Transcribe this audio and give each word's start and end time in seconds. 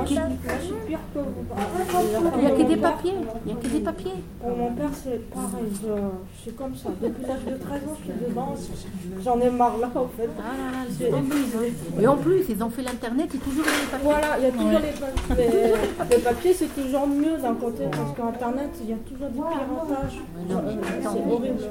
n'y 0.00 0.96
a 2.46 2.50
que 2.50 2.62
des 2.68 2.76
papiers. 2.76 3.14
Il 3.46 3.52
n'y 3.52 3.58
a 3.58 3.62
que 3.62 3.68
des 3.68 3.80
papiers. 3.80 4.12
Pour 4.40 4.56
mon 4.56 4.72
père, 4.72 4.90
c'est 4.92 5.30
pareil. 5.30 5.64
Je, 5.72 5.88
je 6.36 6.40
suis 6.42 6.52
comme 6.52 6.74
ça. 6.74 6.88
Depuis 7.00 7.22
l'âge 7.22 7.44
de 7.44 7.56
13 7.56 7.82
ans, 7.82 7.96
je 8.00 8.04
suis 8.04 8.12
dedans. 8.28 8.54
J'en 9.24 9.40
ai 9.40 9.50
marre 9.50 9.78
là, 9.78 9.90
en 9.94 10.06
fait. 10.16 10.28
Ah 10.38 10.42
là 10.56 10.84
là. 11.10 11.18
Et 12.00 12.06
en 12.06 12.16
plus, 12.16 12.44
ils 12.48 12.62
ont 12.62 12.70
fait 12.70 12.82
l'internet 12.82 13.34
et 13.34 13.38
toujours 13.38 13.64
les 13.64 13.86
papiers. 13.90 14.04
Voilà, 14.04 14.38
il 14.38 14.44
y 14.44 14.46
a 14.46 14.50
toujours 14.50 14.70
Ouais. 14.72 14.80
les 14.82 14.92
papiers. 15.34 15.74
Les, 16.10 16.18
papiers, 16.22 16.54
c'est 16.54 16.74
toujours 16.82 17.06
mieux 17.06 17.36
d'un 17.38 17.54
côté 17.54 17.84
parce 17.90 18.12
qu'Internet, 18.16 18.70
il 18.82 18.90
y 18.90 18.92
a 18.92 18.96
toujours 18.96 19.28
du 19.28 19.38
piratage. 19.38 20.20
Euh, 20.50 20.76
c'est 21.02 21.32
horrible. 21.32 21.62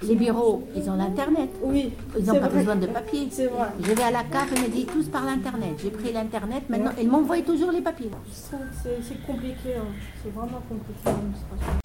Les 0.00 0.14
bureaux, 0.14 0.62
ils 0.76 0.88
ont 0.88 0.94
l'internet. 0.96 1.50
Oui, 1.60 1.92
Ils 2.16 2.24
n'ont 2.24 2.34
pas 2.34 2.46
vrai. 2.48 2.58
besoin 2.60 2.76
de 2.76 2.86
papier. 2.86 3.26
C'est 3.32 3.46
vrai. 3.46 3.66
Je 3.80 3.92
vais 3.92 4.02
à 4.04 4.12
la 4.12 4.22
CAF 4.22 4.52
et 4.56 4.60
me 4.60 4.68
dit 4.68 4.86
tous 4.86 5.06
par 5.08 5.24
l'internet. 5.24 5.70
J'ai 5.82 5.90
pris 5.90 6.12
l'internet, 6.12 6.62
maintenant 6.68 6.92
ils 7.00 7.08
m'envoient 7.08 7.38
toujours 7.48 7.72
les 7.72 7.80
papiers. 7.80 8.10
C'est 8.30 9.26
compliqué. 9.26 9.76
hein. 9.76 9.86
C'est 10.22 10.30
vraiment 10.34 10.60
compliqué 10.68 11.00
l'administration. 11.06 11.78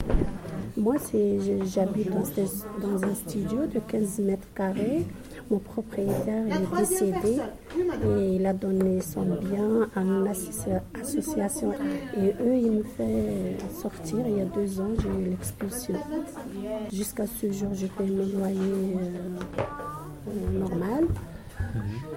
Moi, 0.76 0.96
j'habite 1.74 2.10
dans, 2.82 3.04
un 3.04 3.16
studio 3.16 3.66
de 3.68 3.80
15 3.80 4.20
mètres 4.20 4.48
carrés. 4.54 5.06
Mon 5.50 5.60
propriétaire 5.60 6.44
est 6.48 6.78
décédé 6.80 7.38
et 7.78 8.36
il 8.36 8.46
a 8.46 8.54
donné 8.54 9.00
son 9.02 9.22
bien 9.22 9.88
à 9.96 10.02
une 10.02 10.28
associa- 10.28 10.84
association. 11.02 11.72
Et 12.18 12.34
eux, 12.44 12.56
ils 12.58 12.72
me 12.72 12.84
font 12.84 13.24
sortir. 13.80 14.20
Il 14.28 14.38
y 14.40 14.42
a 14.42 14.46
deux 14.46 14.82
ans, 14.82 14.90
j'ai 15.02 15.08
eu 15.08 15.30
l'expulsion. 15.30 15.96
Jusqu'à 16.92 17.28
ce 17.28 17.52
jour, 17.52 17.70
je 17.74 17.88
paye 17.88 18.12
mon 18.12 18.38
loyer 18.40 18.98
euh, 20.28 20.60
normal. 20.60 21.06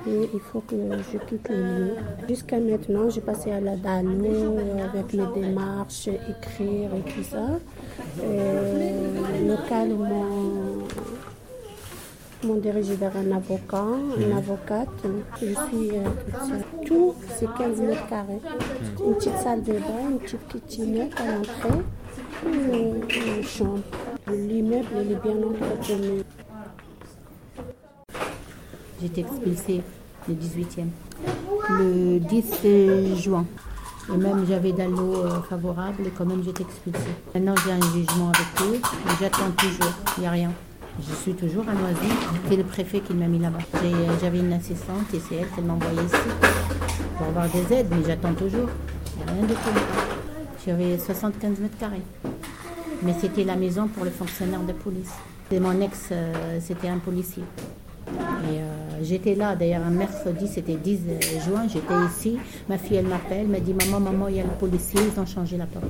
Et 0.07 0.31
il 0.33 0.41
faut 0.41 0.61
que 0.61 0.77
je 1.13 1.19
quitte 1.27 1.49
le 1.49 1.57
lieu. 1.57 1.95
Jusqu'à 2.29 2.59
maintenant, 2.61 3.09
j'ai 3.11 3.21
passé 3.21 3.51
à 3.51 3.61
la 3.61 3.77
DALO 3.77 4.25
euh, 4.25 4.85
avec 4.85 5.13
mes 5.15 5.27
démarches, 5.35 6.09
écrire 6.09 6.91
et 6.95 7.11
tout 7.11 7.23
ça. 7.23 7.59
Euh, 8.23 9.49
local 9.49 9.91
m'ont 12.45 12.57
dirigé 12.57 12.95
vers 12.95 13.17
un 13.17 13.33
avocat, 13.33 13.85
une 14.19 14.33
avocate. 14.37 14.89
Je 15.41 15.47
suis 15.47 15.91
euh, 15.91 16.05
toute. 16.47 16.87
Tout, 16.87 17.15
c'est 17.37 17.49
15 17.59 17.81
mètres 17.81 18.07
carrés. 18.09 18.41
Une 19.05 19.15
petite 19.15 19.37
salle 19.39 19.63
de 19.63 19.73
bain, 19.73 20.11
une 20.11 20.19
petite 20.19 20.47
kitchenette 20.49 21.15
à 21.19 21.37
l'entrée, 21.37 21.83
une, 22.47 23.03
une 23.37 23.43
chambre. 23.43 23.81
L'immeuble, 24.31 24.87
il 25.05 25.13
est 25.13 25.23
bien 25.23 25.37
entretenu. 25.37 26.23
J'ai 29.01 29.07
été 29.07 29.21
expulsée 29.23 29.83
le 30.29 30.35
18e, 30.35 30.87
le 31.71 32.19
10 32.19 33.23
juin. 33.23 33.45
Et 34.13 34.17
même 34.17 34.47
j'avais 34.49 34.73
d'allo 34.73 35.17
euh, 35.17 35.43
favorable 35.43 36.07
et 36.07 36.11
quand 36.11 36.25
même 36.25 36.43
j'étais 36.45 36.63
expulsée. 36.63 37.01
Maintenant 37.35 37.55
j'ai 37.65 37.73
un 37.73 37.93
jugement 37.93 38.31
avec 38.31 38.47
eux, 38.63 38.81
mais 39.05 39.13
j'attends 39.21 39.51
toujours, 39.57 39.93
il 40.17 40.21
n'y 40.21 40.27
a 40.27 40.31
rien. 40.31 40.53
Je 41.01 41.15
suis 41.15 41.35
toujours 41.35 41.65
à 41.69 41.73
Noisy, 41.75 42.13
c'est 42.49 42.57
le 42.57 42.63
préfet 42.65 43.01
qui 43.01 43.13
m'a 43.15 43.27
mis 43.27 43.39
là-bas. 43.41 43.59
Euh, 43.83 44.07
J'avais 44.21 44.39
une 44.39 44.53
assistante 44.53 45.13
et 45.13 45.21
c'est 45.21 45.35
elle 45.37 45.49
qui 45.51 45.61
m'a 45.61 45.75
envoyée 45.75 46.03
ici 46.03 46.17
pour 47.19 47.27
avoir 47.27 47.49
des 47.49 47.73
aides, 47.75 47.89
mais 47.91 48.05
j'attends 48.07 48.33
toujours. 48.35 48.69
Il 49.19 49.25
n'y 49.25 49.31
a 49.31 49.35
rien 49.35 49.43
de 49.43 49.55
tout. 49.55 49.81
J'avais 50.67 50.99
75 50.99 51.59
mètres 51.59 51.79
carrés. 51.79 52.03
Mais 53.03 53.15
c'était 53.21 53.45
la 53.45 53.57
maison 53.57 53.89
pour 53.89 54.05
le 54.05 54.11
fonctionnaire 54.11 54.61
de 54.63 54.73
police. 54.73 55.13
Et 55.51 55.61
mon 55.61 55.79
ex, 55.81 56.09
euh, 56.13 56.59
c'était 56.61 56.89
un 56.89 56.99
policier. 56.99 57.43
Et 58.09 58.61
j'étais 59.03 59.35
là, 59.35 59.57
d'ailleurs, 59.57 59.85
un 59.85 59.91
mercredi, 59.91 60.47
c'était 60.49 60.77
10 60.77 61.01
juin, 61.45 61.67
j'étais 61.69 61.95
ici. 62.11 62.39
Ma 62.69 62.79
fille, 62.79 62.97
elle 62.97 63.07
m'appelle, 63.07 63.47
m'a 63.47 63.61
dit 63.61 63.75
Maman, 63.75 64.01
maman, 64.01 64.29
il 64.29 64.37
y 64.37 64.41
a 64.41 64.45
le 64.45 64.51
policier, 64.51 65.01
ils 65.13 65.21
ont 65.21 65.27
changé 65.27 65.57
la 65.57 65.67
porte. 65.67 65.85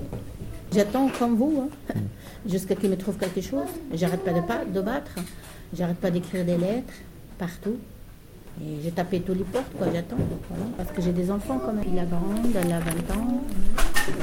J'attends 0.73 1.09
comme 1.19 1.37
vous, 1.37 1.69
hein, 1.69 1.95
jusqu'à 2.47 2.75
qu'ils 2.75 2.91
me 2.91 2.97
trouvent 2.97 3.17
quelque 3.17 3.41
chose. 3.41 3.69
J'arrête 3.95 4.25
pas 4.25 4.33
de, 4.33 4.73
de 4.73 4.81
battre, 4.81 5.13
j'arrête 5.73 5.99
pas 5.99 6.11
d'écrire 6.11 6.45
des 6.45 6.57
lettres 6.57 6.95
partout. 7.39 7.77
Et 8.63 8.83
j'ai 8.83 8.91
tapé 8.91 9.21
tous 9.21 9.35
les 9.35 9.45
portes, 9.45 9.73
quoi, 9.77 9.87
j'attends. 9.93 10.17
Parce 10.77 10.91
que 10.91 11.03
j'ai 11.03 11.13
des 11.13 11.31
enfants 11.31 11.59
quand 11.59 11.75
même. 11.75 11.95
La 11.95 12.05
grande, 12.05 12.55
elle 12.55 12.73
a 12.73 12.81
20 12.81 12.91
ans, 13.15 13.43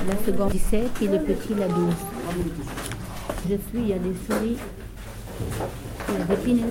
la 0.07 0.25
seconde 0.25 0.51
17 0.51 0.89
et 1.01 1.07
le 1.07 1.19
petit, 1.19 1.49
il 1.51 1.61
a 1.61 1.67
12. 1.67 1.93
Je 3.49 3.55
suis, 3.55 3.59
il 3.75 3.87
y 3.89 3.93
a 3.93 3.99
des 3.99 4.15
souris, 4.27 4.57
il 6.09 6.13
y 6.13 6.21
a 6.21 6.25
des 6.25 6.35
pinaises 6.37 6.63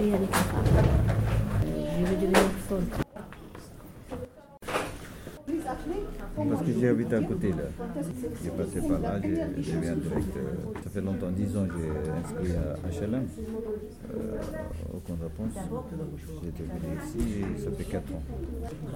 et 0.00 0.04
il 0.04 0.10
y 0.10 0.14
a 0.14 0.18
des 0.18 0.26
cafards. 0.26 1.17
Je 1.98 2.04
vais 2.04 2.16
devenir 2.16 2.38
folle. 2.68 2.84
Parce 6.50 6.62
que 6.62 6.72
j'habite 6.80 7.12
à 7.12 7.20
côté 7.20 7.48
là. 7.50 7.56
J'ai 8.42 8.50
passé 8.50 8.80
par 8.88 8.98
là, 9.00 9.20
j'ai- 9.20 9.62
je 9.62 9.78
viens 9.78 9.96
direct. 9.96 10.36
euh, 10.36 10.80
Ça 10.84 10.90
fait 10.90 11.00
longtemps, 11.00 11.30
10 11.30 11.56
ans, 11.56 11.66
j'ai 11.66 12.10
inscrit 12.10 12.52
à 12.56 12.88
HLM. 12.88 13.26
Euh, 14.14 14.38
au 14.94 14.98
compte 15.00 15.20
réponse. 15.22 15.54
J'étais 16.44 16.62
venu 16.62 16.96
ici, 17.04 17.40
et 17.40 17.60
ça 17.60 17.70
fait 17.72 17.84
4 17.84 18.12
ans. 18.14 18.22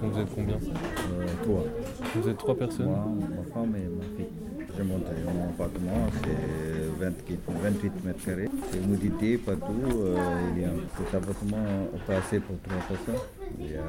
Donc 0.03 0.13
vous 0.13 0.21
êtes 0.21 0.35
combien? 0.35 0.57
Euh, 0.57 1.27
toi, 1.45 1.65
Vous 2.15 2.29
êtes 2.29 2.39
trois 2.39 2.55
personnes 2.57 2.87
moi, 2.87 3.07
ma 3.37 3.53
femme 3.53 3.75
et 3.77 3.89
ma. 3.89 4.05
J'ai 4.83 4.89
monté 4.89 5.11
mon 5.25 5.45
appartement, 5.45 6.09
c'est 6.25 7.05
28, 7.05 7.39
28 7.63 8.05
mètres 8.05 8.25
carrés. 8.27 8.49
C'est 8.71 8.79
humidité 8.79 9.39
partout. 9.39 9.75
euh, 9.95 10.17
il 10.57 10.63
y 10.63 10.65
a 10.65 10.71
cet 10.99 11.15
appartement 11.23 11.57
pas 12.05 12.17
assez 12.17 12.41
pour 12.41 12.57
trois 12.65 12.79
personnes. 12.89 13.23
Il 13.61 13.67
n'y 13.67 13.75
a, 13.75 13.83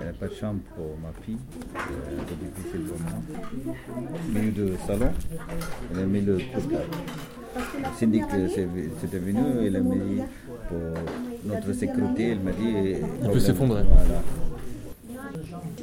il 0.00 0.06
y 0.06 0.08
a 0.08 0.12
pas 0.12 0.26
de 0.28 0.34
chambre 0.34 0.60
pour 0.76 0.98
ma 1.02 1.12
fille. 1.24 1.38
C'est 1.72 2.20
un 2.20 2.24
peu 2.24 2.34
difficile 2.44 2.80
pour 2.82 2.98
moi. 3.00 3.74
Milieu 4.34 4.50
de 4.52 4.76
salon, 4.86 5.10
elle 5.94 6.00
a 6.00 6.04
mis 6.04 6.20
le 6.20 6.36
couple. 6.54 6.74
Le 7.56 7.98
syndic 7.98 8.24
euh, 8.34 8.48
c'était 9.00 9.18
venu, 9.18 9.40
il 9.66 9.76
a 9.76 9.80
mis 9.80 10.20
pour 10.68 10.78
notre 11.46 11.72
sécurité, 11.72 12.32
il 12.32 12.40
m'a 12.40 12.52
dit. 12.52 12.96
Il 13.22 13.30
peut 13.30 13.40
s'effondrer. 13.40 13.82
Voilà. 13.84 14.22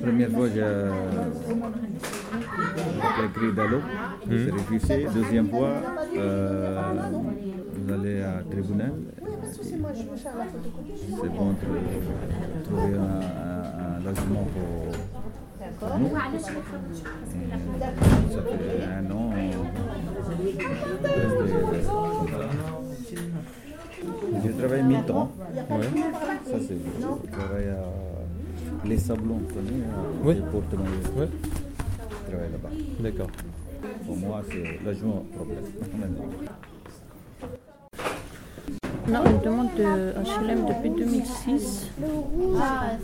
Première 0.02 0.30
fois, 0.30 0.48
j'ai 0.54 0.62
j'ai 3.18 3.26
écrit 3.26 3.54
d'allô, 3.54 3.80
j'ai 4.30 4.52
refusé. 4.52 5.08
Deuxième 5.14 5.50
fois, 5.50 5.70
euh, 6.18 6.82
vous 7.78 7.94
allez 7.94 8.22
à 8.22 8.42
tribunal. 8.50 8.92
C'est 9.62 9.80
bon 11.30 11.52
de 11.52 12.64
trouver 12.64 12.98
un, 12.98 13.02
un- 13.02 13.96
un 13.96 14.00
logement 14.04 14.46
pour, 14.54 15.88
pour 15.90 15.98
nous. 16.00 16.08
Et 16.08 16.40
ça 16.40 16.52
fait 18.42 18.86
un 18.86 19.12
an. 19.12 19.30
J'ai 24.44 24.52
travaillé 24.52 24.84
mi-temps. 24.84 25.32
Ça, 26.46 26.58
c'est 26.60 26.78
Je 26.78 27.32
travaille 27.32 27.70
à 27.70 28.86
Les 28.88 28.98
Sablons, 28.98 29.40
tu 29.48 29.54
connais 29.54 29.84
à 29.84 29.86
Oui. 30.24 30.36
Porte-Maillot. 30.52 31.20
Ouais. 31.20 31.30
Travaille 32.36 32.52
là-bas. 32.52 32.70
D'accord. 33.00 33.28
Pour 34.06 34.18
moi, 34.18 34.42
c'est 34.50 34.84
problème. 35.36 36.16
On 39.08 39.14
a 39.14 39.30
une 39.30 39.40
demande 39.40 39.68
de 39.78 39.84
HLM 39.84 40.66
depuis 40.68 40.90
2006. 40.90 41.92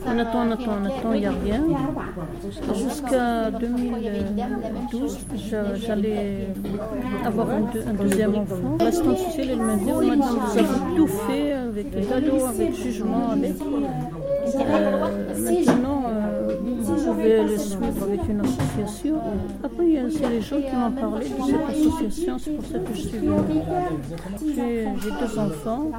On 0.07 0.17
attend, 0.17 0.47
on 0.47 0.51
attend, 0.51 0.71
on 0.81 0.85
attend, 0.85 1.13
il 1.13 1.19
n'y 1.19 1.25
a 1.27 1.31
rien. 1.31 1.63
Jusqu'à 2.75 3.51
2012, 3.51 5.19
je- 5.35 5.75
j'allais 5.85 6.47
avoir 7.23 7.51
un, 7.51 7.61
deux- 7.71 7.83
un 7.87 7.93
deuxième 7.93 8.35
enfant. 8.35 8.77
L'assistante 8.79 9.17
sociale, 9.19 9.49
elle 9.51 9.59
m'a 9.61 9.75
dit, 9.75 9.91
madame, 9.91 10.21
vous 10.21 10.57
avez 10.57 10.95
tout 10.97 11.07
fait 11.07 11.51
avec 11.53 11.87
l'ado, 12.09 12.45
avec 12.45 12.75
jugement, 12.75 13.29
avec... 13.29 13.53
Euh, 13.61 15.39
maintenant, 15.39 15.89
euh, 15.90 15.90
pouvez 17.21 17.43
le 17.43 17.57
suivre 17.57 18.03
avec 18.03 18.21
une 18.29 18.41
association. 18.41 19.15
Après, 19.63 19.85
il 19.85 19.93
y 19.93 19.97
a 19.97 20.29
les 20.29 20.41
gens 20.41 20.61
qui 20.61 20.75
m'ont 20.75 20.91
parlé 20.91 21.29
de 21.29 21.35
cette 21.45 21.69
association, 21.69 22.37
c'est 22.39 22.51
pour 22.51 22.65
ça 22.65 22.79
que 22.79 22.93
je 22.93 23.01
suis 23.01 23.17
venue. 23.17 23.61
J'ai 25.01 25.11
deux 25.11 25.39
enfants. 25.39 25.91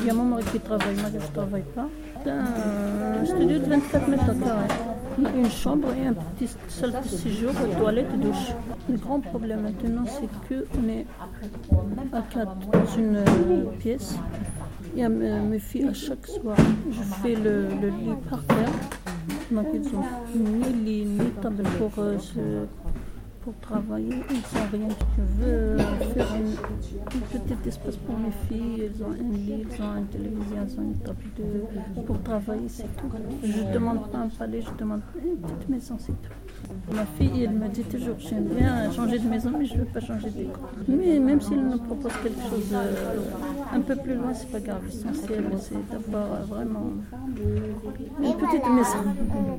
Il 0.00 0.06
y 0.06 0.10
a 0.10 0.14
mon 0.14 0.24
mari 0.24 0.44
qui 0.52 0.60
travaille, 0.60 0.94
moi 0.96 1.10
je 1.12 1.18
ne 1.18 1.32
travaille 1.32 1.64
pas. 1.74 1.88
Un 2.26 3.24
studio 3.24 3.58
de 3.58 3.64
24 3.64 4.08
mètres 4.08 4.26
carrés. 4.26 5.36
Une 5.36 5.50
chambre 5.50 5.88
et 5.92 6.06
un 6.06 6.14
petit 6.14 6.48
salle 6.68 6.92
de 7.02 7.08
séjour, 7.08 7.52
toilette 7.78 8.06
et 8.14 8.16
douche. 8.16 8.52
Le 8.88 8.96
grand 8.96 9.20
problème 9.20 9.62
maintenant, 9.62 10.04
c'est 10.06 10.28
qu'on 10.48 10.88
est 10.88 11.06
à 12.12 12.22
quatre 12.22 12.56
dans 12.72 12.96
une 12.96 13.16
euh, 13.16 13.64
pièce. 13.78 14.16
Il 14.94 15.00
y 15.00 15.04
a 15.04 15.08
mes, 15.08 15.58
filles 15.58 15.88
à 15.88 15.94
chaque 15.94 16.26
soir. 16.26 16.56
Je 16.90 17.02
fais 17.22 17.34
le 17.34 17.68
lit 17.68 18.14
par 18.28 18.42
terre. 18.44 18.99
Donc 19.50 19.66
ils 19.74 19.86
ont 19.96 20.04
ni 20.34 20.72
lit 20.84 21.04
ni 21.04 21.30
table 21.42 21.64
pour 23.50 23.60
travailler. 23.60 24.14
Ils 24.30 24.42
savent 24.42 24.70
rien 24.72 24.88
si 24.90 24.96
tu 25.14 25.22
veux 25.40 25.76
faire 26.14 26.32
un, 26.32 27.38
petit 27.38 27.68
espace 27.68 27.96
pour 27.96 28.16
mes 28.16 28.30
filles. 28.48 28.82
Elles 28.84 29.02
ont 29.02 29.10
un 29.10 29.36
lit, 29.36 29.52
elles 29.52 29.82
ont 29.82 29.96
une 29.96 30.06
télévision, 30.06 30.56
elles 30.62 30.80
ont 30.80 30.82
une 30.82 30.98
table 30.98 31.24
de, 31.36 32.02
pour 32.02 32.22
travailler, 32.22 32.68
c'est 32.68 32.96
tout. 32.96 33.10
Je 33.42 33.62
ne 33.62 33.72
demande 33.72 34.10
pas 34.10 34.18
un 34.18 34.28
palais, 34.28 34.60
je 34.62 34.70
demande 34.78 35.00
une 35.24 35.36
petite 35.36 35.68
maison, 35.68 35.96
c'est 35.98 36.12
tout. 36.22 36.94
Ma 36.94 37.06
fille, 37.06 37.44
elle 37.44 37.50
me 37.52 37.68
dit 37.68 37.82
toujours, 37.82 38.16
j'aime 38.18 38.44
bien 38.44 38.90
changer 38.92 39.18
de 39.18 39.28
maison, 39.28 39.50
mais 39.58 39.64
je 39.64 39.74
ne 39.74 39.78
veux 39.80 39.86
pas 39.86 40.00
changer 40.00 40.30
d'école. 40.30 40.68
Mais 40.88 41.18
même 41.18 41.40
s'ils 41.40 41.62
nous 41.62 41.78
proposent 41.78 42.12
quelque 42.22 42.42
chose 42.50 42.72
euh, 42.72 43.20
un 43.72 43.80
peu 43.80 43.96
plus 43.96 44.14
loin, 44.14 44.32
c'est 44.34 44.50
pas 44.50 44.60
grave. 44.60 44.82
L'essentiel, 44.84 45.44
c'est 45.58 45.90
d'avoir 45.90 46.42
vraiment 46.46 46.90
une 48.22 48.34
petite 48.34 48.68
maison. 48.68 49.58